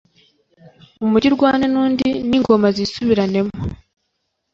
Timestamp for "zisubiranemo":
2.77-3.53